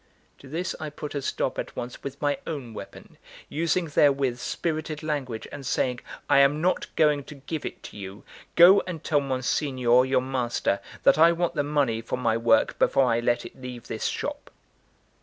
[0.39, 3.19] To this I put a stop at once with my own weapon,
[3.49, 8.23] using therewith spirited language, and saying: "I am not going to give it to you!
[8.55, 13.05] Go and tell Monsignor, your master, that I want the money for my work before
[13.11, 14.49] I let it leave this shop."